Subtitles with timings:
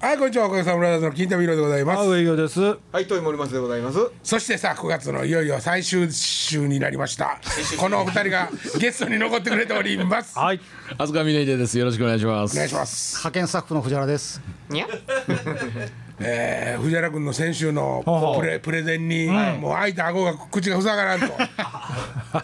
[0.00, 2.60] はいこんにちはおかげさまブラザーズの金田美ロでございますあ上行です。
[2.92, 3.98] はい、トイモリマスでございます。
[4.22, 7.40] そしてさ9月のいよいよ最終週になりました
[7.80, 8.48] このお二人が
[8.78, 10.60] ゲストに残ってくれておりますおはい。
[10.98, 11.76] 飛鳥峰秀です。
[11.80, 12.54] よろしくお願いします。
[12.56, 14.40] 願いします、派遣スタッフの藤原です。
[14.68, 14.86] にゃ。
[16.20, 21.26] えー、藤原君の先週のほうプレプレゼンに、もう開いた顎が口が塞がらんと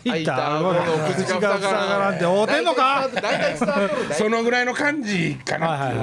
[0.05, 0.57] 入った。
[0.57, 0.81] 顎の
[1.15, 3.09] 口が塞がらんって合うてんのか？
[3.15, 4.15] 大体伝わっとる。
[4.15, 6.01] そのぐらいの感じかなっていう、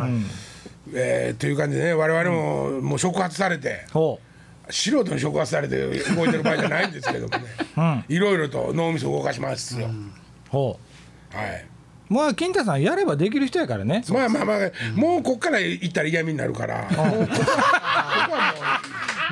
[0.00, 0.30] はいうん
[0.94, 4.20] えーという感じでね我々ももう触発されて、ほ
[4.70, 5.76] 素人に触発されて
[6.14, 9.90] 動いてる場合じゃないんですけどもね、いろいろと脳みそ動かしますよ、う。
[10.50, 10.78] ほ
[11.32, 11.66] はい。
[12.10, 12.12] う。
[12.12, 14.02] もう金太さんやればできる人やからね。
[14.08, 14.58] まあまあまあ、
[14.94, 17.28] もうこっから行ったら嫌味になるから、ここはもう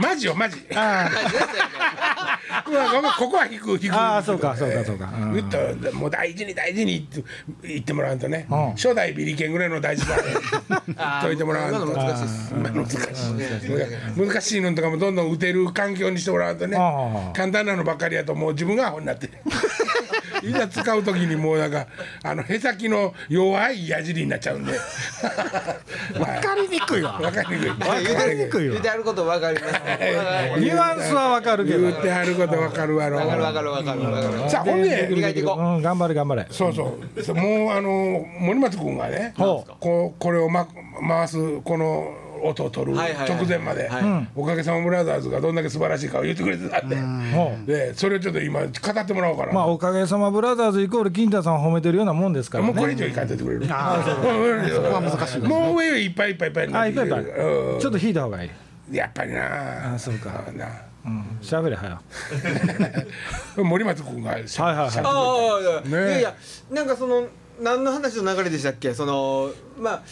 [0.00, 0.56] マジよマジ。
[0.74, 1.10] あ
[2.64, 3.94] ここはここは引く引く。
[3.94, 5.12] あーそうかそうかそうか。
[5.18, 5.32] うん。
[5.32, 7.08] ぐっともう大事に大事に
[7.62, 8.70] 言ってもらうとね、うん。
[8.72, 10.16] 初代ビリケンぐらいの大事さ
[10.86, 11.86] 言っといてもらうと。
[11.86, 12.98] 難しい難しい
[14.16, 14.60] 難しい。
[14.60, 16.76] のとかもどんどん打てる環境にしてもらうとね。
[16.76, 19.30] ああ簡単なのばっかりやともう自分がアホになって
[20.48, 21.86] いざ使う時にもうなんか
[22.22, 24.72] あのへさきの弱い矢尻になっちゃうんで
[26.14, 28.00] 分かりにくいわ分かりにくい分かあ。
[28.00, 28.90] にくいわ言って。
[28.90, 29.72] あることわかります。
[29.74, 29.80] わ
[30.58, 31.92] ニュアンスはわかるけど言。
[31.92, 34.50] ってはること分かるわろかるわかるわかるわかる。
[34.50, 35.60] さあほんで磨いていこう。
[35.60, 36.46] うん、頑張れ頑張れ。
[36.50, 36.98] そうそ
[37.32, 40.66] うもうあの森松君がねこうこれを、ま、
[41.06, 43.88] 回すこの音を取る直前まで。
[43.88, 44.28] はい。
[44.34, 46.88] おかげさまブラザーズがどんだけ素晴らしいかを言ってくれてたん。
[46.88, 46.96] で。
[47.66, 52.72] でそれをちょっと今語ってもらおうかな、まあおかげさまブラザーズイコール金太さんを褒めてるようなもんですからね。
[52.72, 53.66] もうこれ以上いかんといてくれる。
[53.70, 54.14] ああ、そう。
[54.14, 58.50] そこは難しいもう上いっぱいいっぱいいっぱいになあ、いっぱいいっちょっと引いた方がいい。
[58.96, 59.94] やっぱりな。
[59.94, 60.44] あそうか。
[60.54, 60.68] な。
[61.04, 61.24] うん。
[61.40, 62.00] 喋れはよ。
[63.64, 66.34] 森松君がしゃはいはいいやいや、
[66.70, 67.26] なんかその
[67.60, 70.02] 何の話の流れでしたっけ、そのまあ。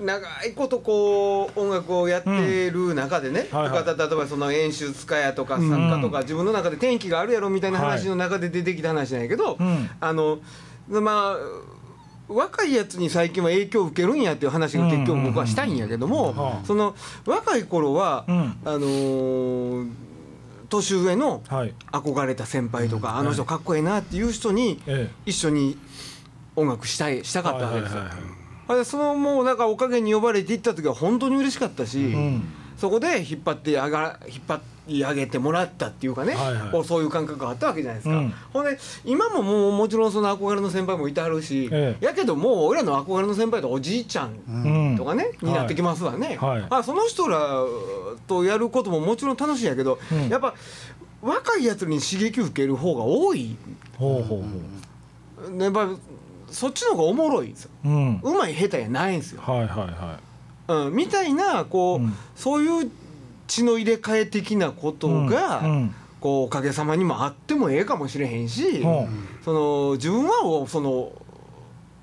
[0.00, 3.84] 長いことこう音楽をやってる中でね、はいはい。
[3.84, 9.90] とか例えばその演出家やとか作家とか自分の中で転機があるやろみたいな話の中で出てきた話なんやけど、うん。
[10.00, 10.38] あの
[10.88, 11.36] まあ
[12.28, 16.66] 若いやつに最近は影響を受けるんやっていう話が結局僕はしたいんやけども、はあ。
[16.66, 16.94] その
[17.24, 18.36] 若い頃は、うん。
[18.64, 19.90] あのー
[20.70, 21.74] 年上のはい。
[21.92, 25.78] 憧れた先輩とか、あの人かっこええなっていう人にえ一緒に
[26.56, 27.42] 音楽したいしたえ。
[27.42, 28.00] かったわけですよ。
[28.00, 28.37] はいはいはい
[28.68, 32.42] あれそのもうなんかおかげに呼ばれて行った時は本当に嬉しかったし、ん。
[32.76, 36.84] そこで引っ張って上が引っ張り上げてもらったっていうかね、はいはい。
[36.84, 38.16] そういう感覚があったわけじゃないですか。
[38.16, 38.34] うん。
[38.52, 42.04] ほんで今ももうもちろんその憧れの先輩もいてはるし、ええ。
[42.04, 44.96] やけどもう俺らの憧れの先輩とおじいちゃんうん。
[44.96, 46.66] とかね、になってきますわね、はい。
[46.68, 47.64] あその人ら
[48.26, 50.28] とやることももちろん楽しいんやけど、うん。
[50.28, 50.54] やっぱ
[51.20, 53.56] 若いやつに刺激受ける方が多い。
[53.96, 55.88] ほうほうほやっぱ
[56.50, 57.70] そっちの方がおもろいんですよ。
[57.84, 57.88] う。
[57.88, 58.20] うん。
[58.22, 60.18] うまい下手やないんですよ、はいはいは
[60.86, 62.12] うん、みたいなこう、うん。
[62.36, 62.90] そういう
[63.46, 65.70] 血の入れ替え的なことが、うん。
[65.70, 65.94] うん。
[66.20, 69.08] こうおかげさまにもあってもええかもしれへんし、ほ
[69.44, 71.12] その自分はその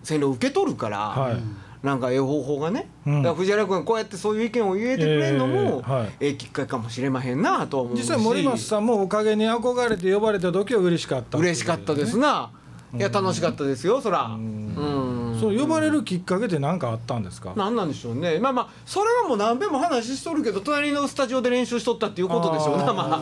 [0.03, 1.37] 線路を受け取るから、はい。
[1.85, 3.21] なんかええ方法がね、うん。
[3.21, 5.83] だから藤原君がこうやってそういう意見を言えてくれるのも、
[6.19, 7.99] ええきっかけかもしれまへんなとは思うし。
[7.99, 11.37] 実際森松さんもおかげに憧れて呼ばれた時は嬉しかった。
[11.37, 12.49] 嬉しかったですな、
[12.97, 14.23] いや楽しかったですよそら。
[14.25, 15.37] うん。
[15.39, 17.53] そう呼ばれるきっかけって何かあったんですか？
[17.55, 18.39] なんなんでしょうね。
[18.39, 23.19] まあまあそれはもう何遍も話しとるけど隣のスタジオで練習しとったっていうことでしょうなまあ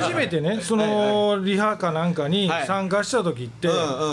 [0.00, 2.66] 初めてねそのリハかなんかにはい。
[2.66, 3.68] 参加した時って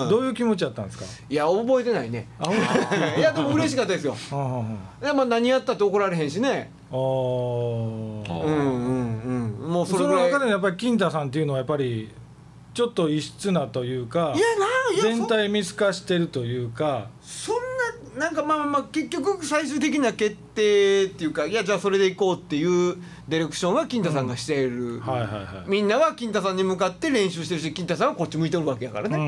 [0.09, 1.05] どういう気持ちだったんですか？
[1.29, 2.27] いや覚えてないね。
[3.17, 4.15] いやでも嬉しかったですよ。
[4.31, 4.65] あは
[5.01, 6.71] いやまあ何やったって怒られへんしね。
[6.91, 8.61] あはあうんう
[9.31, 9.71] んうん。
[9.71, 10.31] もうそそのれぐらい。
[10.31, 12.09] 中でやっぱり金太さんっていうのはやっぱり
[12.77, 17.07] ちょっと異質なというかいやないや全体見透かしてるというか。
[17.23, 17.55] そん
[18.15, 25.69] ななんかまあまあまあ結局最終的な決定っていうかいやじゃあそれでいこうっていうディレクションは金太さんがしている、はいはいはい。
[25.69, 29.27] みんなは金太さんに向かって練習してるし金太さんはこっち向いてるわけやからうんうんね、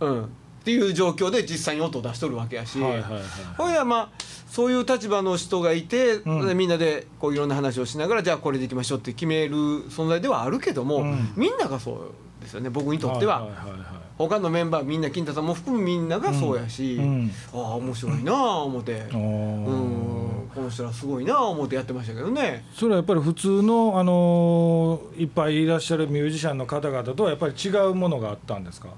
[0.00, 0.08] うん。
[0.08, 0.28] うん
[0.66, 3.22] っていう状況で実際に音を出しとるわけやし、うんはいはいはい。
[3.56, 4.08] ほいやまあ
[4.48, 6.46] そういう立場の人がいて、うん。
[6.48, 11.32] でみんなでこういろんな話をしながらじゃあこれでいきましょうって決める存在ではあるけども、うん。
[11.36, 13.36] みんながそうですよね僕にとっては。
[13.36, 13.86] いはいはいはい。
[14.18, 17.30] 他のメンバーみんな金太さんも含むみんながそうやし、うん。
[17.54, 20.50] ああ面白いなあ思って、うん。
[20.52, 22.64] この人らすごいなあ思ってやってましたけどね。
[22.74, 28.88] それはやっぱり普通の、あのーいっぱいいらっしゃるミュージシャンの方々とはやっぱり違うものがあったんですか？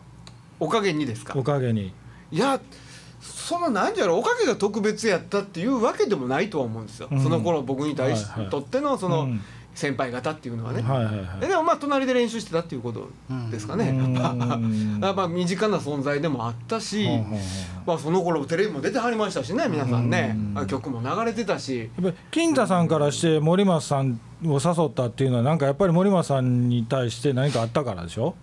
[0.60, 1.34] おかげにですか？
[1.36, 1.92] おかげに。
[2.30, 2.60] いや
[3.20, 7.22] そのなんじゃろうおかげが特別やったっていうわけでもないとは思うんですよ、うん。
[7.22, 9.40] その頃僕に対し、はいはいとってのその、うん。
[9.74, 11.40] 先輩方っていうのはね、はいはいはい。
[11.40, 13.08] でもまあ隣で練習してたっていうこと
[13.52, 14.98] ですかね、うん。
[15.00, 17.38] やっぱ身近な存在でもあったし、ほうほうほう
[17.86, 21.78] まあ、その頃テレビも出てはりましたしね皆さんね、あ曲も流れてたし。
[21.78, 28.34] やっぱり金太さんからして森松さんを誘ったっていうのはなんかやっぱり森松さんに対して何かあったからでしょ？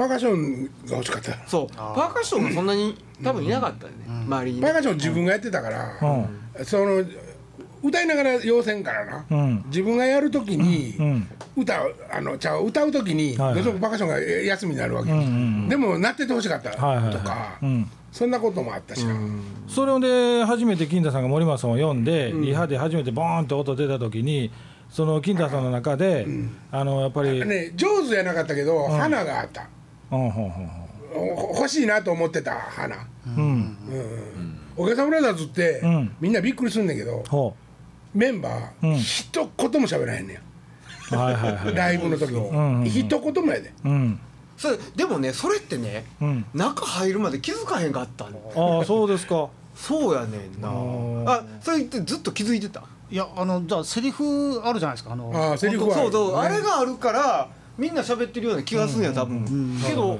[0.00, 1.46] パーカッションが欲しかった。
[1.46, 1.76] そう。
[1.76, 4.60] パーカッションがそんなに多分いなかったよね、周りに。
[4.60, 6.64] ねパーカッション自分がやってたから、うん。
[6.64, 7.04] その
[7.82, 9.64] 歌いながら要せんからな、うん。
[9.66, 11.28] 自分がやるときに、うん。
[11.54, 13.54] 歌うあのちゃう歌うときに、はいはい。
[13.56, 15.14] どうしてもパーカッションが休みになるわけ、ん。
[15.14, 17.66] うんでもなっててほしかったとか、はいはいはい。
[17.66, 17.90] うん。
[18.10, 19.14] そんなこともあったしな、
[19.68, 24.50] それで初めて金太さんが森松さんを読んで、リハで初めてボーンって音出た時に
[24.88, 26.26] その金太さんの中で、
[26.72, 29.68] あのやっぱり、ね、上手じゃなかったけど、花があった
[30.10, 32.96] 欲しいなと思ってた花、
[33.36, 33.76] うん。
[34.76, 35.10] お客さん。
[35.10, 36.16] ブラザーズって、うん。
[36.20, 37.54] みんなびっくりするんだけどほ
[38.14, 38.96] メンバー、うん。
[38.96, 40.40] 一言も喋らへんね
[41.12, 41.72] うはいはいはい。
[41.72, 42.84] ん ライブの時に、んうん。
[42.84, 43.72] 一言もやで。
[43.84, 44.20] うん。
[44.56, 46.44] それでもねそれってねうん。
[46.54, 49.48] 中入るまで気づかへんかったのああそうですか。
[49.74, 50.68] そうやねんな。
[50.68, 51.30] ー。
[51.30, 52.82] あそれってずっと気づいてた？
[53.10, 55.12] いやあのじゃあセリフあるじゃないですか。
[55.12, 56.02] あのああセリフはある。
[56.04, 57.48] そうそうあれがあるから
[57.80, 59.44] みんな喋ってるような気がするんや多分。
[59.86, 60.18] けど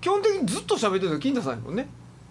[0.00, 1.88] 基本的にずっと喋ってるの金田さんやもんね。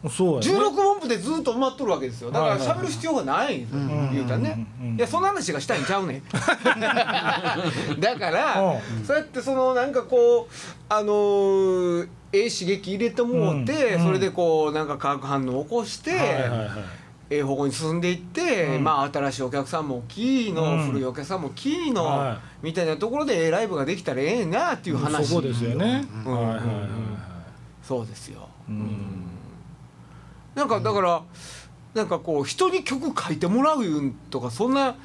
[0.10, 0.60] そうやね。
[0.60, 2.30] 16分布でずっと埋まっとるわけですよ。
[2.30, 3.80] だから喋る必要がないんですよ
[4.14, 4.68] 言うたらね。
[4.98, 6.24] いやそんな話がしたいんちゃうねん。
[8.00, 9.04] だからうん。
[9.06, 10.54] そうやってそのなんかこう
[10.90, 16.70] あのーええ刺激入れてもうてうんそれでこうなんか化学反応を起こしてはいはいはい
[17.30, 18.84] ええ方向に進んでいって、うん。
[18.84, 20.88] まあ新しいお客さんもキーの、うん。
[20.88, 25.28] 古いお客さんもキーの、はみたいなところでええライブができたらええなっていう話。
[25.28, 26.34] そこですよね、うん。
[26.34, 26.90] はいはいはいはい。
[27.82, 29.26] そうですよ、うん。
[30.56, 31.22] なんかだから
[31.94, 33.84] なんかこう人に曲書いてもらう
[34.30, 34.96] とかそんな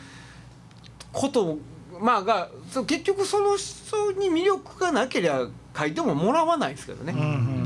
[1.13, 1.59] こと
[2.01, 2.49] まあが
[2.87, 7.60] 結局その人に魅力がなければ書いてももらわないですけどね、うんうん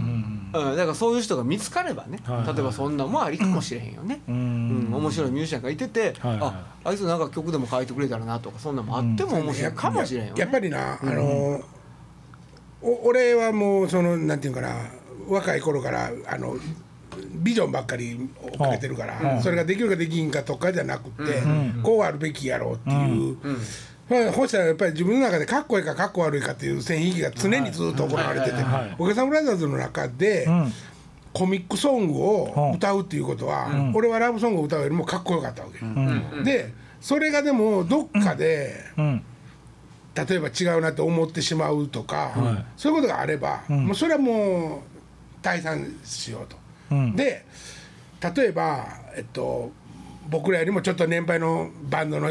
[0.54, 0.76] うん。
[0.76, 2.36] だからそういう人が見つかればね、はい。
[2.38, 4.20] はい例えばそんなもありかもしれへんよね。
[4.28, 4.34] うん。
[4.34, 4.90] ううん。
[4.90, 6.40] ん、面白いミュージシャンがいてて、はいはい。
[6.42, 10.40] ああいつなんか曲でも書いてくれたらなとかそんなのもあっても面白いかもしれんよね。
[10.40, 11.60] やっぱりな、あの
[12.82, 14.74] お俺はもうそのなんていうかな
[15.28, 16.56] 若い頃からあの
[17.36, 21.42] ビジョンばっかり追っかけてるから、それができるかできんかとかじゃなくて、
[21.82, 23.38] こうあるべきやろうっていう。
[24.08, 28.56] まあ、ほしたらやっぱり自分の中でかっこいいかかっこ悪いかっていう線引きが常にずっと行われてて
[28.98, 30.72] お客さんブラザーズの中で、うん
[31.34, 39.24] コミックソングを歌うっていうことは、俺はラブソングを歌うよりもかっこよかったわけ、でそれがでもどっかで、うん。
[40.14, 42.64] 例えば違うなと思ってしまうとか、はい。
[42.76, 44.84] そういうことがあれば、もうそれはも
[45.42, 46.56] う退散しようと。
[46.92, 47.16] うん。
[47.16, 47.44] で
[48.34, 48.86] 例えば、
[49.16, 49.72] えっと、
[50.28, 52.30] 僕らよりもちょっと年配のバンドの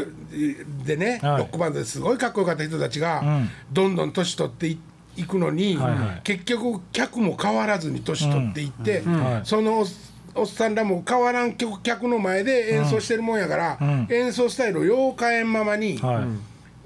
[0.84, 1.38] でね、はい。
[1.38, 3.50] ロックバンドですごいかっこよかった人たちが、うん。
[3.72, 4.78] どんどん年取ってい
[5.16, 6.20] いくのに、はいはい。
[6.24, 9.46] 結局客も変わらずに年取っていって、はい。
[9.46, 9.84] その
[10.34, 14.06] おっさんらも変わらん客客の前で演奏してるもんやから、うん。
[14.10, 15.98] 演奏スタイルをよう変えんままに。
[15.98, 16.24] はい。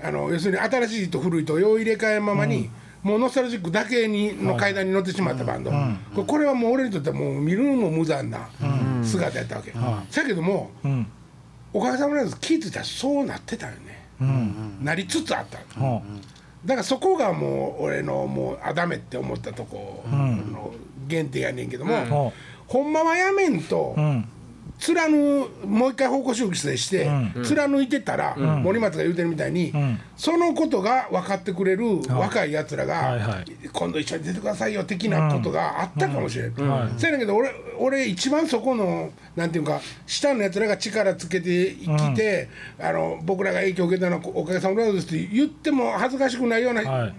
[0.01, 2.71] あの要するに新しいと古いとよう入れ替えんままに、
[3.03, 5.77] もうノスタルジックだけにの階段に乗ってしまったバンド、こ
[6.17, 8.49] れこれはもう俺にとってはもう見るのも無残な
[9.05, 11.07] 姿やったわけ、だけどもうん。
[11.73, 14.79] おかげさまで気づいたらそうなってたよね、うん。
[14.83, 15.59] なりつつあった。
[15.79, 16.03] ほ
[16.65, 20.73] だからそこがもう俺のもうあダメって思ったとこの
[21.09, 22.33] 原点やねんけども、うほ
[22.67, 23.95] ほんまはやめんと、
[24.79, 25.11] 貫
[25.65, 27.11] もう一回方向修正して、
[27.45, 30.01] 貫いてたら、森松が言うてるみたいに、ん。
[30.17, 42.49] そのことが分かってくれる若いやつらが、今度一緒に出てくださいよ的なことがあったかもしれない、はいせやねんけど俺俺一番そこのなんていうか下のやつらが力つけてきて、
[42.81, 47.15] あの僕らが影響を受けたのはおかげさまでですって言っても恥ずかしくないような、はい。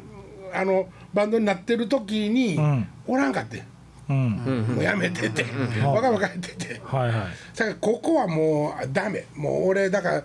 [0.54, 2.88] あのバンドになってる時に、ん。
[3.08, 3.58] おらんかって。
[3.58, 3.60] ん。
[3.60, 3.66] うん
[4.13, 5.46] もうやめてて、
[5.84, 6.82] 若々ってて。
[6.84, 7.13] はいはい。
[7.56, 9.25] だからここはもうダメ。
[9.36, 10.24] もう俺だから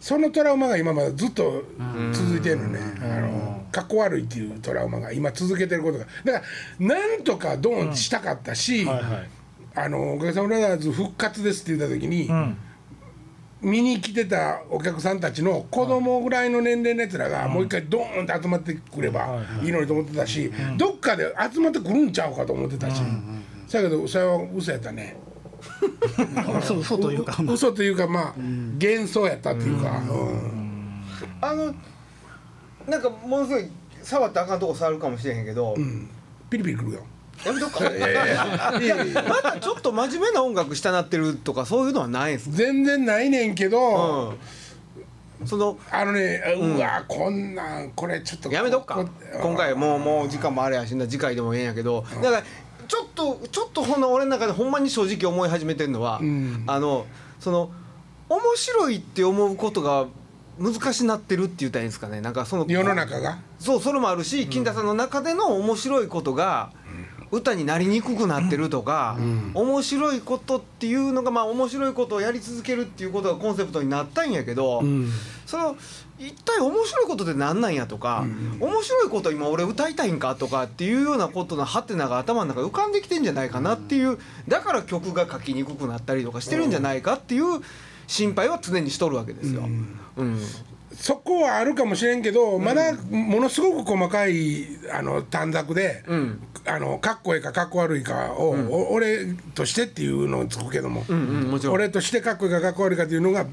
[0.00, 1.64] そのトラウマが今までずっと
[2.12, 6.06] 続いてるのね、あのかっこ悪いっていうトラウマが今続けてることが。
[6.24, 6.44] だか
[6.80, 9.28] らなんとかドーンしたかったし、はいはい。
[9.74, 12.56] あのおかげさまブラザーズ復活ですって言った時に、ん
[13.62, 19.72] 見に来てたお客さんたちの子供ぐらいの年齢のやつらがもう一回ドーンって集まってくればいい。
[19.72, 23.00] のにと思ってたし、どっかで集まってくるんちゃうかと思ってたし、
[23.72, 25.16] だけどそれは嘘やったね。
[26.60, 31.02] 嘘嘘というかう嘘というかまあ、幻想やったっていうか、うん。
[31.40, 31.74] あの
[32.86, 33.68] なんかものすごい
[34.02, 36.08] 触ったらあかんとこ触るかもしれへんけど、うん。
[36.50, 37.06] ピリピリくるよ。
[37.44, 37.84] やめとくか
[39.28, 42.56] またちょっと真面目な音楽したなってるとかそういうのはないんすか？
[42.56, 44.34] 全然ないねんけど、
[45.44, 48.94] そのあのねうわこんなんこれちょっとやめとくか。
[48.96, 49.08] こ
[49.40, 52.04] 今回もうもう時間もあれやしな次回でもええんやけど。
[52.22, 52.42] だから
[52.88, 56.64] ちょっとちょっとほんの俺の中でほんまに正直思い始めてるのは、ん。
[56.66, 57.06] あの
[57.38, 57.70] その
[58.28, 60.06] 面白いって思うことが
[60.58, 62.20] 難しなってるって言ったらいいんですかね。
[62.20, 63.38] なんかその世の中が？
[63.58, 66.72] そうそれもあるし金田さんの中での面白いことが
[67.30, 69.16] 歌になりにくくなってるとか、
[69.54, 75.10] 面白いことっていうのがまあ面白いことをやり続けるっていうことがコンセプトになったんやけど、ん。
[75.46, 75.76] その
[76.18, 78.24] 一体面白いことって何なんやとか、
[78.58, 84.18] 面白いこと今俺歌いたいんかとかっていうようなことのハテナが頭の中に浮かんできてんじゃないかなっていう
[84.48, 87.60] だから曲が書きにくくなったりとかしてるんじゃないかっていう
[88.06, 89.64] 心配は常にしとるわけですよ。
[90.16, 90.38] うん。
[90.94, 103.50] そこはあるかもしれんけど、まだものすごく細かいあの短冊で、んあのかっこええかかっこ悪いかを、お俺としてっていうのをつくけども、うんうんも俺としてかっこいいかかっこ悪いかっていうのがバ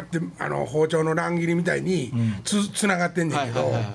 [0.00, 2.12] ーってあの包丁の乱切りみたいに
[2.44, 3.60] つ,、つながってんねんけど。
[3.60, 3.94] はいはいはい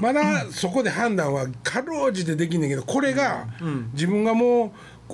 [0.00, 3.46] まだそこで判断はかろうじてできんねんけどこれが
[3.92, 4.72] 自分がも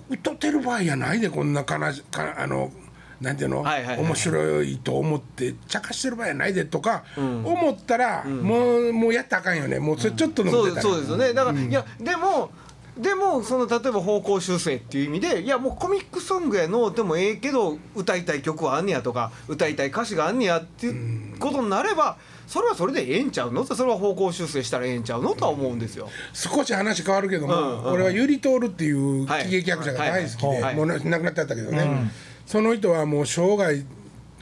[0.09, 2.73] う歌ってる場合やないでこんな悲しかあの
[3.21, 4.07] なんていうの、はいはいはい。
[4.07, 9.79] 面白いと思って茶化してる場合やないでとか思ったら、もうもうやったらあかんよね。
[9.79, 11.33] もうそれちょっと飲んそうでたら、そうですよね。
[11.35, 12.50] だから、いやでも
[12.99, 23.65] でもその例えば方向修正っていう意味でいやもうコミックソングやのでもええけど歌いたい曲はあんねやとか歌いたい歌詞があんねやっていうことになればそれはそれでええんちゃうの？
[23.65, 26.09] それは方向修正したらええんちゃうのとは思うんですよ。
[26.35, 29.45] 少し話変わるけども、うんうん俺はゆりとおるっていうはい。
[29.45, 32.11] 喜劇役者が大好きで、はいはいもうな亡くなっちゃったけどね、
[32.50, 33.80] その人はもう生涯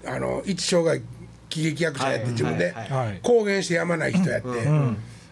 [0.06, 1.02] あの一生涯
[1.50, 2.74] 喜劇役者やってはい自分で
[3.22, 4.48] 公言してやまない人やって、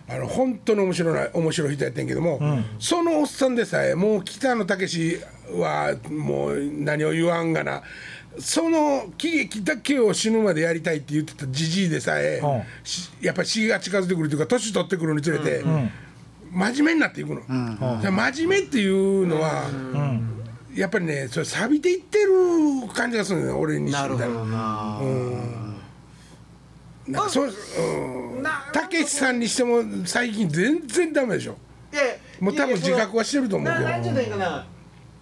[0.08, 2.38] あの本当に面白い面白い人やってんけども、
[2.78, 5.22] そのおっさんでさえもう北野武
[5.58, 7.82] はもう何を言わんがな
[8.38, 12.62] その喜劇だけを死ぬまでやりたいって言ってたじじいでさえ、うん。
[12.84, 15.64] しやっぱり死が近づいてくるというか年取ってくるにつれて、
[16.50, 17.40] 真面目になっていくの、
[18.00, 19.64] それ真面目っていうのは、
[20.76, 24.30] やっぱりねそれ錆びていってる感じがするのよ俺にしてみたら。
[24.30, 25.00] なな。
[25.00, 25.76] ん。
[27.12, 28.42] かそううん。
[28.42, 31.56] なたけしさんにしても最近全然ダメでしょ。
[32.40, 33.84] もう多分自覚はしてると思うけど。
[33.84, 34.66] ななんて言うたらいいかな。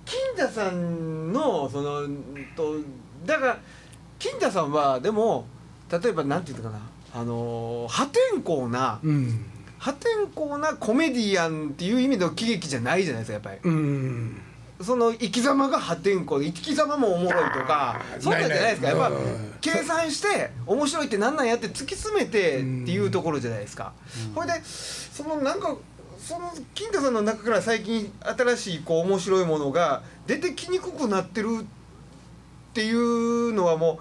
[0.04, 2.16] 金田さんのそのうん
[2.56, 2.76] と
[3.24, 3.58] だから
[4.18, 5.46] 金田さんはでも
[5.90, 6.82] 例えばなんて言うのかな。
[7.20, 9.44] あのー破天荒な、うん。
[9.78, 13.70] 破天荒なコメディアンっていう意味の喜劇じゃないじゃないですかやっぱり。
[13.70, 14.40] うん
[14.80, 19.12] その生き様が破天荒で生き様もおもろいとかそうなんじゃないですかやっぱ
[19.60, 23.92] 計算して面白いってなんなんやって突き詰めてっていうところじゃないですか。
[24.34, 25.76] これでそのなんか
[26.18, 31.64] その金田さんの中から最近新しいこう面白いものが出てきにくくなってるっ
[32.72, 34.00] ていうのはも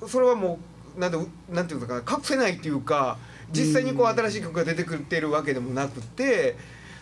[0.00, 0.58] うそれはも
[0.96, 1.18] うなんて
[1.50, 3.18] なんていうのかな隠せないっていうか
[3.52, 6.56] 実際にこう新しい曲が出てくってるわけでもなくて。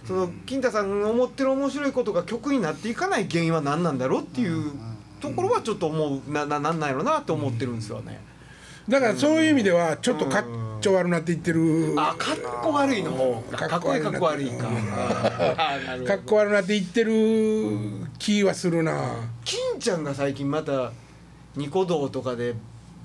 [0.06, 4.72] その金田さんが思ってる面白いことが曲になっていかない原因は何なんだろうっていう
[5.20, 8.20] ところはちょっと思うなななんなんやろなって思ってるんですよね。
[8.88, 10.44] だからそういう意味ではちょっとかっ
[10.80, 11.94] ちょ悪なっていってる。
[11.96, 13.12] あかっこ悪いの。
[13.12, 14.68] 方かかっこいいかっこ悪いか。
[16.06, 19.16] かっこ悪なっていってる気はするな。
[19.44, 20.92] 金ちゃんが最近また
[21.54, 22.54] ニコ動とかで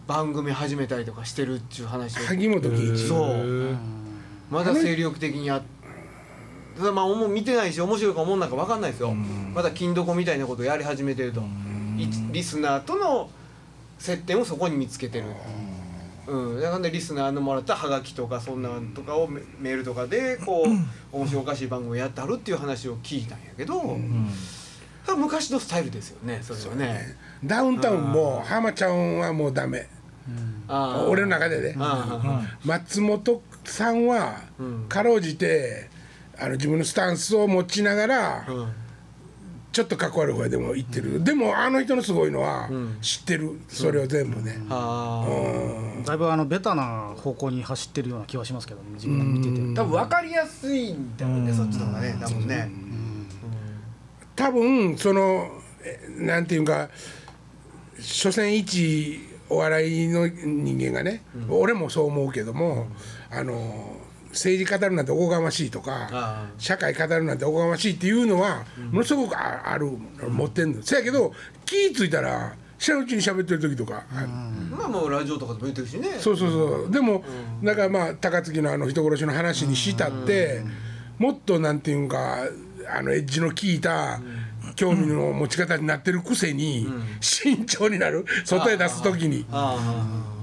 [0.08, 2.26] 番組始めたりとかしてるっていう話を。
[2.26, 3.08] 萩本欽一。
[3.08, 3.76] そう。
[4.50, 5.62] まだ精力的にやっ
[6.78, 9.14] ただまあもう見てないし面白いか思んなんか分かんないですよ。
[9.54, 11.42] まだ金どこみたいなことをやり始めてると。
[11.98, 13.30] いリスナーとの
[13.98, 15.26] 接点をそこに見つけてる。
[16.28, 20.66] うん、だからねリスナーのもらったハガキとかそんなんとかをメメールとかでこ
[21.14, 23.98] う面白おかしい番組をやってはるっていう話を聞いたんやけど、
[25.16, 27.16] 昔のスタイルですよねそれはね。
[27.44, 29.88] ダウンタウンも浜ちゃんはもうダメ。
[30.68, 31.08] あー。
[31.08, 31.76] 俺の中でね。
[31.78, 34.86] あ松本さんはうん。
[34.90, 35.90] かろうじて
[36.40, 38.74] あの自分のスタンスを持ちながらーうん
[39.72, 41.22] ちょっとかっこ悪い方でも言ってる。
[41.22, 42.70] でもあの人のすごいのは
[43.02, 43.60] 知ってる。
[43.68, 44.54] それを全部ね。
[46.06, 49.74] だいぶあのベタな方向に走ってるような気はしますけどね自分が見てて。
[49.74, 52.72] 多分分かりやすいんだよね、そっちの方がね多分ね、
[54.34, 55.50] 多分その
[55.84, 56.88] えなんていうか
[58.00, 62.88] 所詮一お笑いの人間がね、俺もそう思うけども、
[63.30, 63.98] あの
[64.36, 69.90] 政治語るなんておこがましいとかあ社会語るなんておこがましいっていうのはものすごくあある
[70.30, 70.84] 持ってんの。
[70.84, 71.34] せやけど
[71.66, 74.04] 気ぃ付いたら知らんうちに喋ってる時とか、
[74.70, 76.10] まあもうラジオとかでも言ってるしね。
[76.20, 76.92] そうそうそう。
[76.92, 77.24] でも、
[77.64, 80.62] だからまあ高槻のあの人殺しの話にしたって、
[81.18, 82.40] もっとなんていうんか
[82.94, 84.20] あのエッジの効いた
[84.76, 86.88] 興味の持ち方になってるくせに、
[87.22, 88.26] 慎重になる。
[88.46, 89.78] 外へ出す時に、あ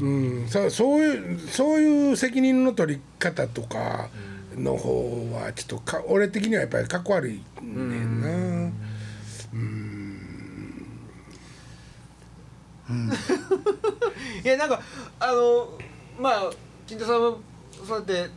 [0.01, 4.09] うん、そうそういうそういう責任の取り方とか
[4.57, 8.73] の方はちょっとか俺的にはやっぱりかっこ悪いねんな。
[12.89, 12.93] あ
[14.45, 14.83] いやなんか
[15.21, 15.79] あの
[16.19, 16.51] まあ
[16.87, 17.37] 金田さんは
[17.87, 18.29] そうやって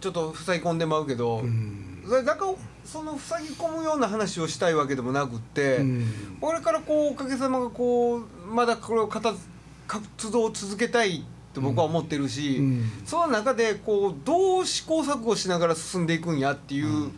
[0.00, 1.44] ちょっと塞ぎ込んでまうけど、
[2.08, 2.52] それだから
[2.90, 6.38] その塞ぎ込むような話をしたいわけでもなくって、ん。
[6.40, 9.28] これからこうおかげさまがこうまだこれを活
[9.86, 11.20] 活動を続けたいっ
[11.54, 12.90] て僕は思ってるし、うん。
[13.04, 17.12] その中でこうどう試行錯誤しながら進んでいくんやっていう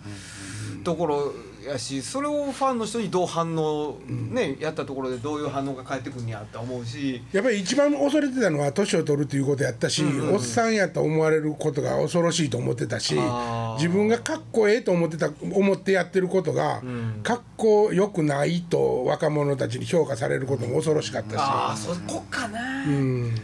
[0.84, 1.32] ところ
[1.66, 7.22] やしそれをファンの人にどう反応、ねやったところでどういう反応が返ってくるんやって思うし。
[7.32, 13.14] やっぱり一番恐れてたのは年を取るということやったし、おっさんやと思われることが恐ろしいと思ってたし
[13.76, 16.82] 自分がかっこええと思ってた思ってやってることが、
[17.22, 23.34] かっこよくないと若者たちに評価されることも恐ろしかったし、ああそこかな、うん、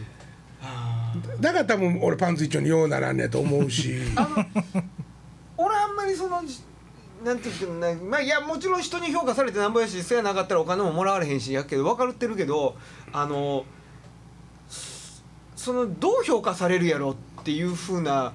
[1.39, 3.95] だから多分俺パンツ一丁にようならんねえと思うし。
[5.61, 6.41] 俺あんまりその
[7.23, 12.75] なんていうまあいやもちろん人に評価されてなんぼやしせやなかったらお金ももらわれへんしやけど分かってるけど
[13.11, 13.65] あの
[15.55, 17.11] そのどう評価されるやろ
[17.41, 18.31] っていうふうな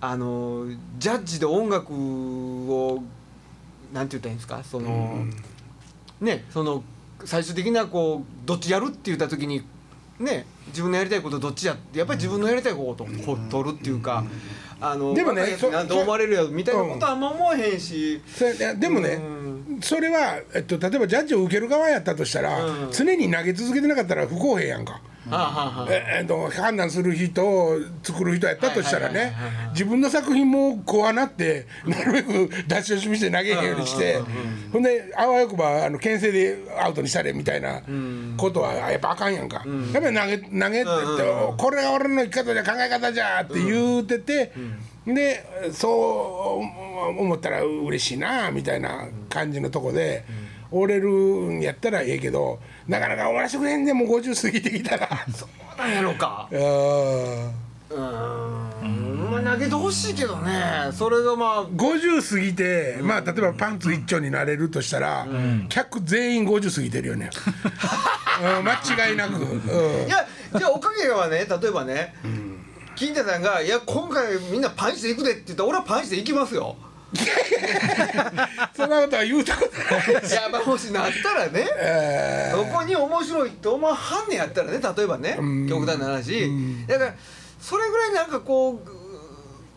[0.00, 0.66] あの
[0.98, 3.02] ジャッジで音楽を
[3.92, 4.62] なんて言ったらいいんですか？
[4.62, 5.24] その、
[6.20, 6.84] ねその
[7.24, 9.64] 最終的なこうどっちやるって言った時に
[10.18, 14.24] ね自分のやりたいことどっちやってやっぱり自分のやりたいことを取るっていうか。
[14.80, 18.20] あのでもねなんて思われるやろみたいなことはあんま思わへんし、
[18.78, 19.18] でもね、
[19.80, 22.92] それは、えっと、例えばジャッジを受ける側やったとしたら、うん。
[22.92, 25.00] 常に投げ続けてなかったら不公平やんか。
[25.88, 29.34] ええっと判断する人作る人やったとしたらね
[29.70, 34.18] 自分の作品もこうなってなるべく出し惜しみして投げへんようにして
[34.72, 37.80] ほんであわよくばあの牽制でアウトにしたれみたいな
[38.36, 40.90] ことはやっぱあかんやんか、やっぱり投げ投げって、
[41.56, 44.52] これが俺の生き方じゃ考え方じゃって言うてて、
[45.06, 50.24] でそう思ったら嬉しいなみたいな感じのとこで。
[50.74, 55.08] 折れるんやったらええけどなかなか終わらせてくれんでもう50過ぎてきたら。
[55.34, 56.48] そうなんやろか。
[56.52, 57.64] うーん。
[59.30, 60.90] まあ投げてほしいけどね。
[60.92, 61.66] それがまあ。
[61.66, 65.26] 50過ぎて、まあ例えばパンツ一丁になれるとしたら、
[65.68, 67.30] 客全員50過ぎてるよね、
[68.58, 70.06] うん、間違いなく、うん。
[70.06, 71.46] いやじゃあおかげはね。
[71.48, 72.14] 例えばね、
[72.96, 76.76] 金田さんが「いや今回みんなパンチで行くで」って言ったら俺はパンチで行きますよ。
[78.76, 80.26] そんなことは言うたことない。
[80.26, 85.68] いやまあもしなったらね、えそこに面白いって思わはんねやったらね例えばね、ん。
[85.68, 86.50] 極端な話、
[86.86, 87.14] だから
[87.60, 88.82] それぐらいなんかこ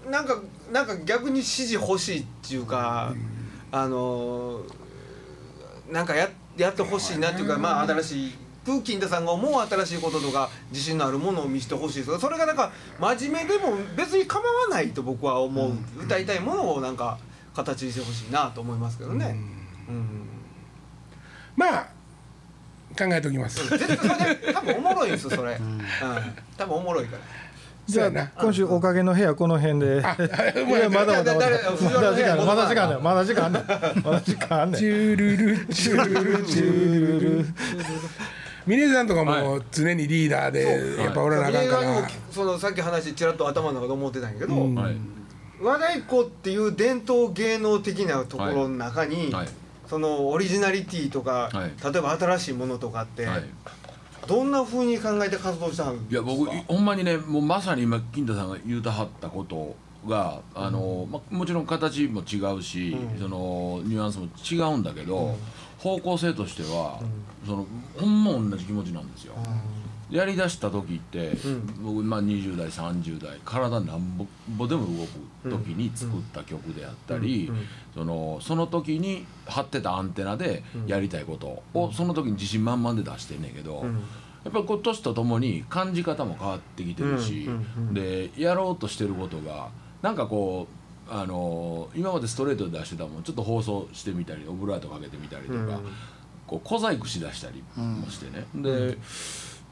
[0.06, 0.40] うなんか
[0.72, 3.14] なんか逆に支持欲しいっていうか、
[3.72, 4.62] あの
[5.90, 8.36] なんかややってほしいなっていうかまあ新しい
[8.68, 15.72] プーキンダさんが思う新しいこととか自信のあるものを見せてほしいですそれがなんか真面目でも別に構わないと僕は思う、
[16.04, 17.18] 歌いたいものをなんか
[17.56, 19.38] 形にしてほしいなと思いますけどね。
[19.88, 20.28] うん。
[21.56, 21.88] まあ
[22.98, 25.82] 考えときます、絶対それで多分おもろいんですよそれ、うん。
[26.58, 27.24] 多分おもろいから。
[27.86, 29.86] じゃあ今週おかげの部屋この辺で。
[29.96, 33.00] いやまだまだまだ誰まだ時間まだ時間ある。
[33.00, 33.64] まだ時間あんねん
[34.04, 34.82] まだ時間あんねん。
[34.82, 37.46] チュルルチュルルチュルル
[38.68, 44.76] 峰さんとかも常にリーダーでやっぱおらなあかんから、そのさっき話ちらっと頭の中で思ってたんやけど、うん。
[44.76, 44.96] はい。
[45.62, 49.48] 和太鼓っていう伝統芸能的なところの中に、はい。
[49.88, 51.94] そのオリジナリティとか、はい。
[51.94, 53.44] 例えば新しいものとかって、はい。
[54.28, 59.74] どんな風に考えて活動したんいや僕ほんまにねもうまさに今金太さんが言うたはったこと
[60.06, 63.20] があの、ま、もちろん形も違うし、うん。
[63.20, 65.38] そのニュアンスも違うんだけど、
[65.78, 67.00] 方向性としては、
[67.46, 67.66] その
[67.98, 69.34] ほんま同じ気持ちなんですよ。
[70.10, 71.34] やりだした時って、
[71.82, 74.26] 僕、まあ、20代30代体なんぼ
[74.58, 77.52] ぼでも動く時に作った曲であったり、
[77.94, 83.86] そのその時に張ってたアンテナでやりたいことをその時に自信満々で出してんねんけど、
[84.46, 87.50] やっぱり年とともに感じ方も変わってきてるし、
[87.92, 89.70] でやろうとしてることが
[90.02, 90.77] なんかこう
[91.10, 95.80] あの今までストレートで出してたもんちょっと放送してみたりオブラートかけてみたりとか、
[96.46, 98.98] こう小細工しだしたりもしてね、で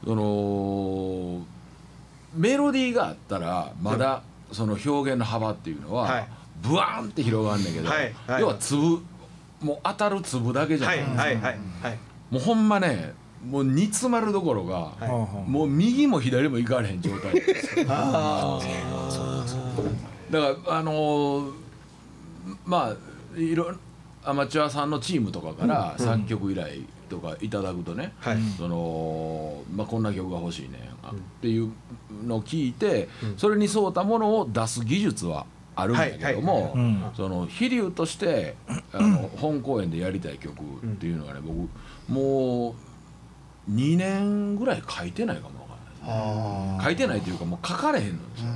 [0.04, 1.44] その
[2.34, 4.22] メロディーがあったらまだ
[4.52, 6.28] その表現の幅っていうのは、はい。
[6.62, 8.14] ブワーンって広がんねんけど、はい。
[8.26, 8.40] はい。
[8.40, 9.02] 要は粒
[9.60, 11.00] もう当たる粒だけじゃな、はい。
[11.00, 11.36] いはい。
[11.36, 11.58] はい。
[11.82, 11.98] はい。
[12.30, 13.12] もうほんまね
[13.44, 15.08] もう煮詰まるどころが、はい。
[15.08, 17.76] はもう右も左も行かれへん状態です
[20.30, 21.52] だからあのー
[22.64, 22.92] ま
[23.36, 23.74] あいろ
[24.24, 28.38] アマチュアさんのチームとかから作曲依頼とかいただくとね、はい。
[28.58, 31.70] そのまあ、こんな曲が欲しいねんっていう
[32.26, 36.76] のを聞いて、それに沿ったものを出す技術はあるんだけども、
[37.16, 38.56] その飛龍として
[38.92, 41.68] あの 本公演でやりたい曲っていうのがね僕
[42.12, 42.74] も
[43.68, 46.84] う2年ぐらい書いてないかもわかんないですね。
[46.84, 48.46] 書いてないというかもう書かれへんのですよ。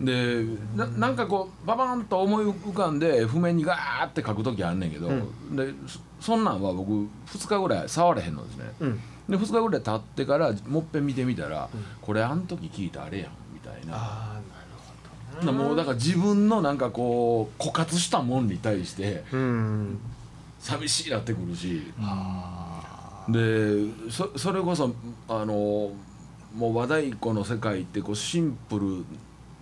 [0.00, 7.08] でななんかこうババンと思い浮かんで譜面にガーって書く時あんねんけど、でそそんなんは僕2
[7.48, 9.00] 日ぐらい触れへんのですね、うん。
[9.28, 11.68] で2日ぐらい経ってからもっぺん見てみたら、
[12.00, 13.94] これあん時聞いたあれやんみたいな。
[13.94, 14.40] あ
[15.44, 19.98] なもうだから自分のなんかこう枯渇したもんに対してあうん。
[20.58, 21.82] 寂しいなってくるし、
[23.28, 24.94] でそそれこそ
[25.28, 25.90] あの
[26.54, 29.04] もう和太鼓の世界ってこうシンプル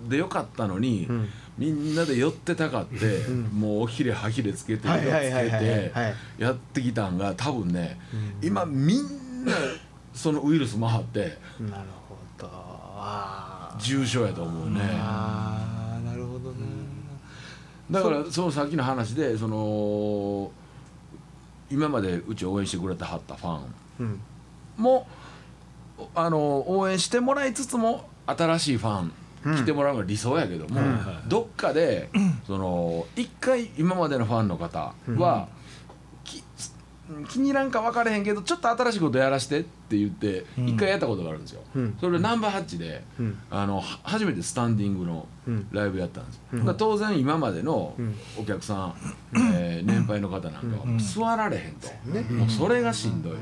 [0.06, 1.28] でよかったのに、ん。
[1.58, 7.98] みんなで寄ってたかって、もうおひれはひれつけて色つけてはいやってきたんが多分ね、
[8.40, 9.52] 今みんな
[10.14, 12.48] そのウイルス回ってなるほど。
[13.80, 14.78] 重症やと思うね。
[14.78, 16.58] なるほどね。
[17.90, 20.50] だからそのさっきの話でその
[21.70, 24.20] 今までうち応援してくれてはったファンうん。
[24.76, 25.06] も
[26.14, 29.12] あの応援してもらいつつも新しいファン
[29.44, 30.80] 来てもらうのが理想やけども、
[31.28, 32.10] どっかで
[32.46, 35.48] その一回今までのファンの方は、
[36.24, 36.42] き
[37.26, 41.62] 気に入らんか分からへんけどちょっと新しいことやらしてって言って一回やったことがあるんですよ。
[41.74, 41.96] うん。
[41.98, 43.38] それでナンバーハッチで、うん。
[43.50, 45.66] あのは初めてスタンディングのうん。
[45.72, 47.94] ライブやったんです、だから当然今までの
[48.38, 48.94] お客さん、
[49.54, 51.88] えー年配の方なんかは座られへんと、
[52.34, 53.32] もうそれがしんどい。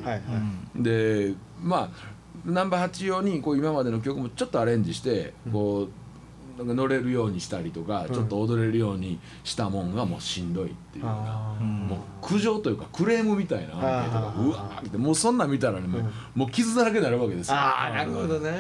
[0.77, 2.16] でまあ
[2.47, 11.19] ナンバーハッチ用にこう今までの曲もちょっとアレンジしてこうなんか乗れるようにしたりとか、ちょっと踊れるようにしたもんがもうしんどいっていうような。
[11.21, 17.57] あもう苦情というかクレームみたいなアンケートがうわーってもうそんなん見たらねもう,、もう傷だらけになるわけですよ。
[17.59, 18.53] あーなるほどね。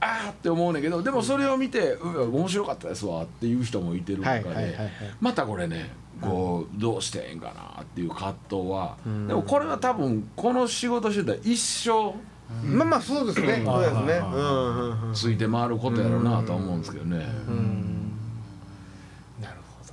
[0.00, 4.76] あーって思うねんけどでもそれを見て「うわ面白かったですわ」っていう人もいてる中で、
[5.20, 12.14] またこれねこうどうしてええんかなっていう葛藤は、でもこれは多分この仕事してたら一生
[12.64, 13.62] まあまあそうですね。
[13.64, 14.22] そうですね。
[14.34, 17.16] うんついて回ることやろうなとは思うんですけどね。
[19.40, 19.84] なるほ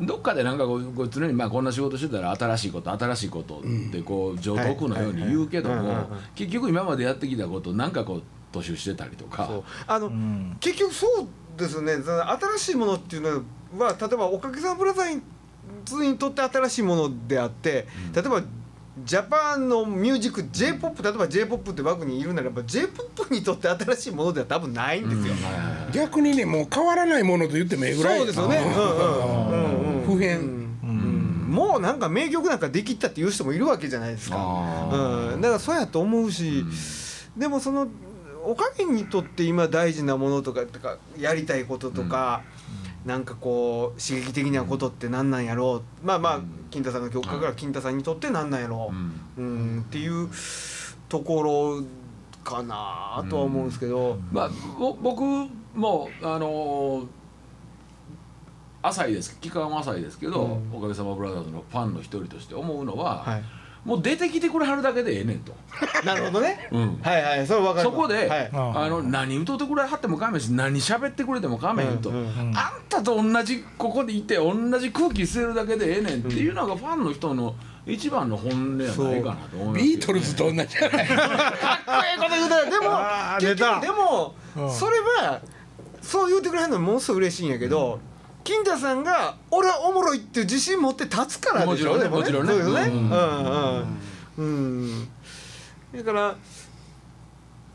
[0.00, 8.22] どどっかでなんかこうこう常にまあこんな仕事してたら新しいこと新しいことってこう上等句のように言うけども結局今までやってきたことなんかこう
[8.56, 9.50] 踏襲してたりとか。
[9.86, 10.56] あの、ん。
[10.60, 11.96] 結局そうですね。
[11.96, 15.20] その新しいものっていうのは例えばおかげさまブラザー
[15.84, 18.42] ズにとって新しいものであって、例えば
[18.98, 25.34] ジャパンのミュージック j p o p 例えば j p o p って枠にいるならば j p o p にとって新しいものでは多分ないんですよ。
[25.34, 25.92] はいはいはい。
[25.92, 28.18] 逆にねもう変わらないものと言ってもええぐらい。
[28.18, 28.56] そうですよね。
[28.56, 30.38] うんうんうんうん普遍。
[30.38, 31.46] うん。
[31.50, 34.36] もうなんか名曲なんかできたっていう人もいるわけじゃないですか。
[34.92, 36.64] うん、だからそうやと思うし、
[37.36, 37.88] でもその
[38.44, 42.42] おかげにとって今大事なものとかとかやりたいこととか、
[43.06, 46.06] なんかこう刺激的なことって何なんやろう。
[46.06, 46.40] まあまあ
[46.70, 48.92] 金太さんの曲から金太さんにとって何なんやろ
[49.36, 49.80] う、うん。
[49.82, 50.28] っていう
[51.08, 51.82] ところ
[52.42, 55.22] かなとは思うんですけど、まあぼ僕
[55.74, 57.06] もあのー
[58.82, 59.38] 浅いです。
[59.40, 60.76] 期間は浅いですけど、うん。
[60.76, 63.44] おかげさまブラザーズのファンの一人として思うのは、はい、
[63.86, 65.54] もう出てきてくれはるだけでええねんと。
[66.04, 66.68] なるほどね。
[66.72, 66.98] うん。
[67.00, 68.50] はいはいそれ分かるそこで、はい。
[68.52, 77.54] ああの何歌ってくれはってもかめんし何喋ってくれてもかめんと、うんうんあんたと同じここでいて同じ空気吸えるだけでええねんっていうのがファンの人の
[77.86, 79.82] 一番の本音やないかなと思いますけどね。
[79.82, 81.06] ビートルズと同じじゃない。
[81.06, 84.70] かっこいいこと言うたらでもあー結出た局でも、うん。
[84.72, 85.40] それは
[86.02, 88.00] そう言うてくれはるのものすごい嬉しいんやけど、
[88.46, 91.68] 金太さんが「俺はおもろい」っていう自信持って立つからでしょ。
[91.68, 92.52] もちろんねでももちろんね。
[92.52, 92.68] そうん。
[92.68, 95.08] うんうん。
[95.92, 96.04] うん。
[96.04, 96.36] だから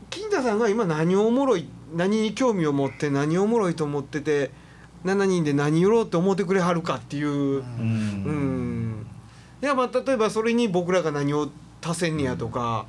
[0.08, 4.50] 金太さんが今何をおもろい何に興味を持って何をおもろいと思ってて
[5.04, 7.28] 7人で何やろうって思ってくれはるかっていう。
[7.28, 9.06] うん。
[9.62, 11.50] いやまあ例えばそれに僕らが何を
[11.82, 12.86] 足せんねやとか、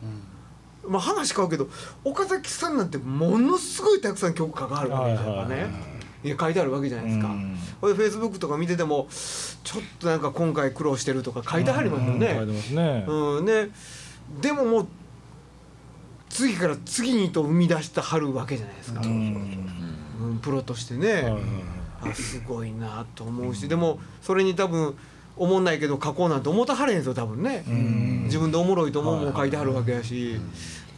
[0.88, 1.70] まあ話変わるけど
[2.04, 5.68] 岡崎さんなんてものすごいたくさん曲書かはるわけですからね、
[6.24, 7.28] いや書いてあるわけじゃないですか。
[7.28, 7.58] うん。
[7.82, 9.08] これフェイスブックとか見てても
[9.64, 12.36] ちょっとなんか今回苦労してるとか書いてはりますよね。
[12.36, 13.06] 書いてますね。
[13.08, 13.70] うんね。
[14.42, 14.88] でももう
[16.30, 20.40] 次から次にと生み出してはるわけじゃないですか、うん。
[20.42, 21.32] プロとしてね。
[22.02, 24.94] あすごいなと思うし、でもそれに多分
[25.38, 27.64] 思んないけど書こうなんて思ったはれへんすよ多分ね、
[28.26, 30.38] 自分でおもろいと思うもん書いてはるわけやし、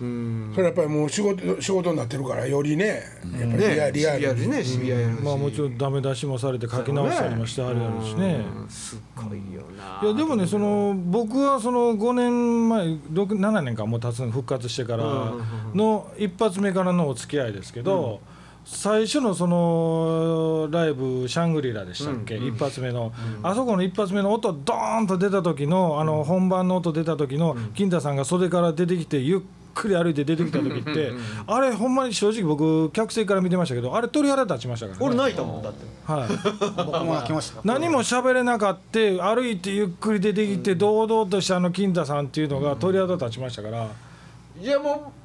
[0.02, 0.52] うん。
[0.54, 3.02] それやっぱりもう仕事仕事になってるからよりね。
[3.40, 5.22] やっぱりリアねリアルシビアでねシビアやるし。
[5.22, 8.46] まあもちろんダメ出しもされて書き直したりもしてあるやろうしね。
[8.62, 8.70] うん。
[8.70, 10.00] すっごいよな。
[10.04, 13.00] いやでもねその僕はその5年前6
[13.40, 15.34] 7年かもう経つの復活してから
[15.74, 18.20] の一発目からのお付き合いですけど、
[18.66, 29.40] 最初のそのライブシャングリラでしたっけ、一発目の、あそこの一発目の音ドーンと出た時のあの本番の音出た時の金太さんが袖から出てきてゆっ
[29.76, 31.12] くり歩いて出てきた時って
[31.46, 35.06] あれほんまに正直僕客席から見てましたけどあれ鳥肌立ちましたからね。
[35.06, 35.86] 俺泣いたもんだって。
[36.06, 36.30] はい。
[36.78, 37.62] 僕も泣きました。
[37.64, 43.88] 何も喋れなかって歩いてゆっくり出てきて堂々としたあの金太さんっていうのが鳥肌立ちましたから。
[44.60, 45.14] いやも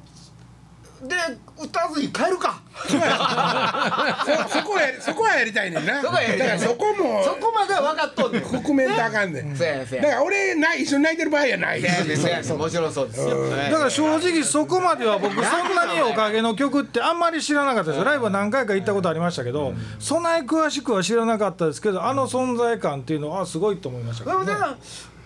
[1.07, 1.15] で
[1.61, 2.61] 歌わずに帰るか。
[2.81, 6.01] そそこはそこはやりたいねんな。
[6.01, 8.41] そこはやりたいだからそこもそこまでは分かっとんねん。
[8.41, 9.55] 覆面とあかんねん。
[9.55, 10.03] せやせや。
[10.03, 11.81] だから俺な一緒に泣いてる場合やない。
[11.81, 13.49] もちろんそうですよ。
[13.49, 17.99] だから正直そこまでは僕そんなにおかげの曲ってあんまり知らなかったです。
[17.99, 24.45] よライブは何回か行ったことありましたけどそんなに詳しくは知らなかったですけどあの存在感っていうのはすごいと思いましたからね。
[24.45, 24.77] でもだから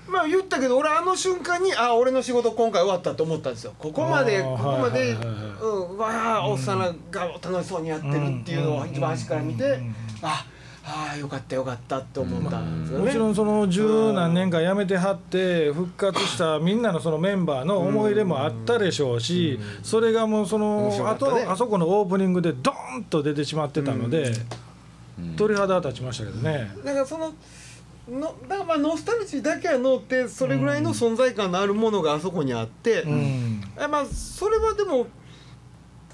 [0.08, 3.74] まあ言ったけど俺あの瞬間にあ俺の仕事今回終わったと思ったんですよ。
[3.80, 5.14] ここまでここまで
[5.62, 6.80] うんわあおっさん
[7.12, 9.80] が楽しそうにやってるっていうのを一番端から見て
[10.22, 10.46] あ
[10.88, 13.06] あーよかったよかったって思ったんですよね。
[13.06, 24.34] もちろんその十何年間辞めてはって復活したみんなのそのメンバーの思い入れもあったでしょうしそれがもうそのあとあそこのオープニングでドーンと出てしまってたので
[25.38, 26.70] 鳥肌立ちましたけどね。
[26.86, 27.34] だからその
[28.10, 33.62] のだからまあノスタルジーだけは乗ってそれぐらいの存在感のあるものがあそこにあって、うん。
[33.80, 35.08] えまあそれはでも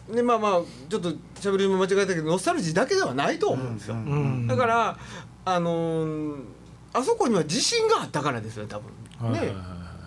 [0.10, 4.48] ねまあまあちょっとしゃべりも間違えたけどノスタルジーだけではないと思うんですよ、うん。
[4.48, 4.98] だから
[5.46, 6.36] あのー
[6.94, 9.32] あそこには自信があったからですよ多分。
[9.32, 9.64] ね、はいはいは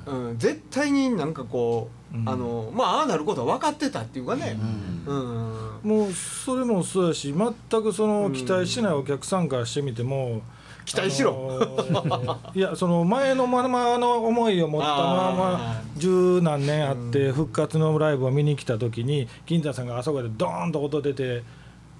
[0.06, 0.10] い。
[0.10, 2.28] うん、絶対になんかこう、うん。
[2.28, 4.58] あのまあああなることは分かってたっていうかね。
[5.06, 10.42] うん、もうそれもそうやし全くその期待してないお客さんからしてみても、
[10.84, 21.42] 期待しろ、あのーいやその前のままの思いを持ったまま十何年あって復活のライブを見に来た時に金太さんがあそこでドーンと音出て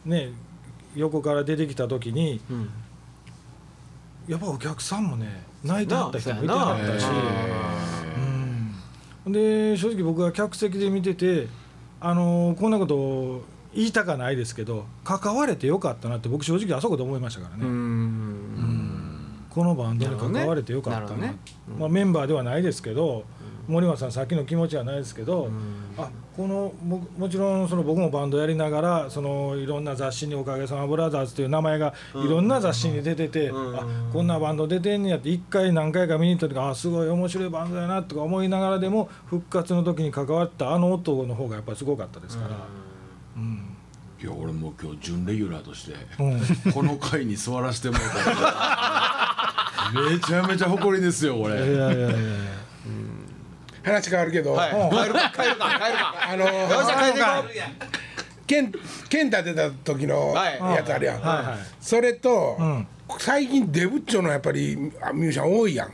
[0.05, 0.31] ね
[0.95, 2.71] 横から出てきた時にうん。
[4.29, 7.07] やっぱお客さんもね泣いてはった人もいてはったし。
[9.27, 9.33] うん。
[9.33, 11.49] で正直僕は客席で見てて
[12.01, 13.43] あのーこんなこと
[13.75, 18.24] 言いたかないですけど関われてよかったなって僕正直あそこで思いましたからね、うん
[19.55, 21.07] このバンドに関われてよかったな。
[21.07, 21.39] なるほどね。
[21.79, 23.25] まあ、メンバーではないですけど、
[23.69, 25.51] 森松さんさっきの気持ちはないですけど、
[25.97, 33.77] あこのももちろんその僕もバンドやりながらそのいろんな雑誌に「おかげさまブラザーズ」という名前がいろんな雑誌に出てて、うん。
[33.77, 42.57] あこんなバンド出てんねやって一回何回か見に行った時あすごい面白いバンドやなとか思いながらでも復活の時に関わったあの音の方がやっぱりすごかったですから。
[43.37, 43.71] うん。
[44.21, 46.73] いや俺もう今日準レギュラーとしてうん。
[46.73, 49.24] この回に座らせてもらった
[49.93, 51.55] めちゃめちゃ誇りですよこれ。
[51.57, 52.19] いやいやいやいや。
[53.83, 54.71] 話変わるけど、はい。
[54.71, 55.31] 帰るか帰るか。
[55.35, 56.51] 帰るかあのよ
[56.83, 57.23] っしゃ帰ってい。
[57.23, 57.29] こ
[58.47, 58.73] ケン
[59.09, 60.59] ケンタ出た時のはい。
[60.77, 62.87] やつあるやん、はいはいそれと、ん。
[63.19, 65.93] 最近デブッチョのやっぱりあミュージシャン多いやん、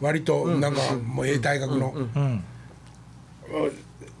[0.00, 2.44] 割となんかもうええ体格の、うん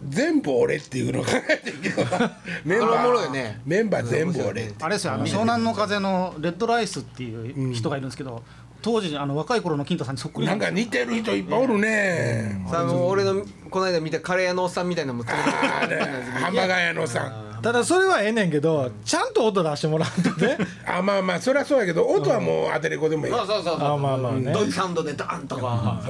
[0.08, 2.02] 全部俺っていうのを考えてるけど。
[2.64, 3.60] メンバー、ね。
[3.66, 4.74] メンバー全部俺って。
[4.82, 8.42] あれですよあの湘南の風のレッドライスっていう人がいるんですけど、
[8.82, 16.00] 当時あの若い頃の金太さんにそっくりなんか似てる人いっぱいおるね、あの俺のこの間見たカレー屋のおっさんみたいなのも連れてあれ。
[16.00, 17.62] ハンバーガー屋のさん。
[17.62, 20.56] ただそれはええねんけどちゃんと音出してもらうとね。
[20.86, 24.52] あまあまあそりゃそうやけど音はもう当てれこでもいい、そうそうそうあまあまあね。
[24.52, 26.00] ドイサウンドでダンとか。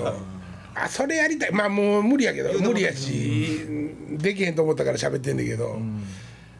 [0.74, 1.52] あそれやりたい。
[1.52, 3.66] まあもう無理やけど無理やし
[4.10, 5.76] できへんと思ったから喋ってんだけど、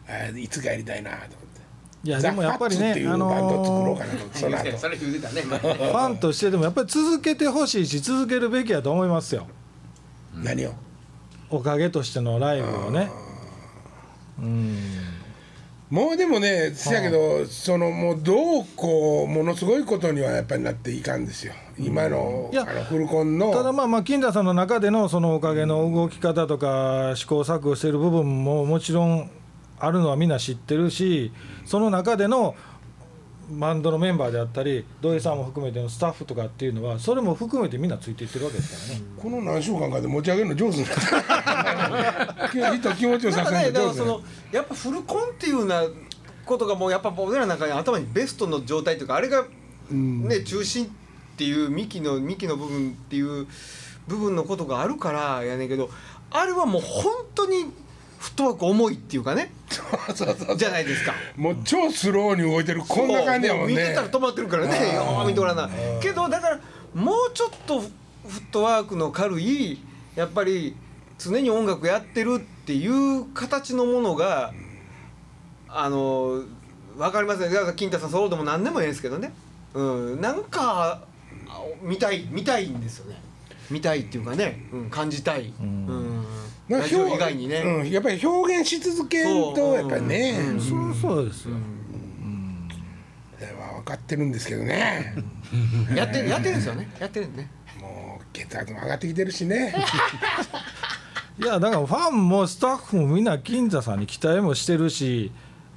[0.07, 1.40] あいつかやりたいなと
[2.03, 4.37] いやでもやっぱりねあバンド作ろうのかなと思って。
[4.39, 5.43] その後それ言うてたね。
[5.43, 9.45] 前ファンとしてでもやっぱり続けてほしいし続けるべきやと思いますよ。
[10.33, 10.73] 何を？
[11.49, 13.11] おかげとしてのライブをね。
[14.39, 14.77] うん。
[15.91, 21.53] もうでもねせやけどそのもうどうこうものすごいことにはやっぱりなっていかんですよ。
[21.77, 23.51] 今のあのフルコンの。
[23.51, 29.29] ただまあまあ金田さんの中でのそのおかげの動き方とか試行錯誤してる部分ももちろん
[29.81, 31.31] あるのはみんな知ってるし
[31.65, 32.55] その中での
[33.49, 39.05] バンドのメンバーであったり土井さんも含めてのスタッフとかっていうのはそれも含めてみんなついていってるわけですからね。
[39.17, 45.83] この何週間かで持ち上げるの上手になった人気持ちをさせるの上手そのやっぱフルコンっていうような
[46.45, 49.45] ことがもうやっぱ俺らの中に頭にベストの状態というかあれが
[49.91, 50.89] ね中心っ
[51.37, 53.47] ていう幹の幹の部分っていう
[54.07, 55.89] 部分のことがあるからやねんけど
[56.29, 57.65] あれはもう本当に
[58.21, 59.51] フットワーク重いっていうかね。
[59.67, 60.55] そうそうそう。
[60.55, 61.13] じゃないですか。
[61.35, 63.67] もう超スローに動いてるこんな感じやもんそう。
[63.69, 64.93] う見てねたら止まってるからね。
[64.93, 65.67] よー見てごらんな。
[65.99, 66.59] けどだから
[66.93, 67.91] もうちょっとフッ
[68.51, 69.79] トワークの軽い
[70.15, 70.75] やっぱり
[71.17, 74.53] 常に音楽やってるっていう形のものが
[75.67, 76.43] あの
[76.95, 77.51] 分かりません。
[77.51, 79.33] だから金太さんソロでも何でもいいですけどね。
[79.73, 79.81] う
[80.15, 80.21] ん。
[80.21, 81.01] なんか
[81.49, 83.19] あ見たい見たいんですよね。
[83.71, 85.87] 見たいっていうかね、うん、感じたい、うん。
[85.87, 85.97] なん。
[85.97, 86.03] か
[86.71, 91.55] ラジオ以外にね、うん、やっぱり表現し続けるとやっぱりね、そうそうですよ、
[93.81, 95.13] 分かってるんですけどね。
[95.95, 96.89] やってるやってるんですよね。
[96.99, 97.49] やってるんね。
[97.79, 99.73] もう血圧も上がってきてるしね。
[101.39, 105.31] いやだからファンもスタッフもみんな金座さんに期待もしてるし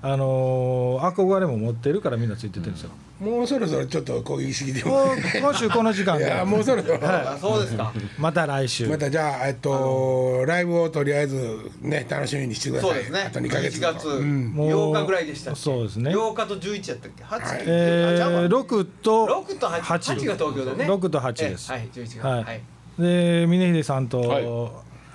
[0.07, 2.91] あのー憧れも持ってるからみんなついてってるんですよ、
[3.21, 4.91] もうそろそろちょっと攻撃しぎても。
[5.07, 7.91] もう今週この時間いでやもうそろそろ、あそうですか。
[8.19, 8.87] また来週。
[8.87, 12.91] またじゃあえっとライブをとりあえずね楽しみにしてください。
[12.91, 13.21] そうですね。
[13.23, 14.51] あと2ヶ月1月うん。
[14.53, 15.61] もう8日ぐらいでしたっけ？
[15.61, 16.11] そうですね。
[16.11, 20.85] 8日と11やったっけ？8、えあちゃうわー、6と6と 8, 8が東京でね。
[20.85, 22.45] 6と8です、えはい11がはい。
[22.45, 22.61] はい。
[22.99, 24.45] で峰秀さんと、はい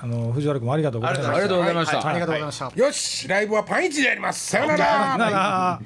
[0.02, 1.34] あの藤原君もありがとうございました。
[1.34, 1.72] ありがとうござ
[2.40, 2.72] いました。
[2.74, 4.48] よしライブはパンイチでやります。
[4.52, 5.82] さよなら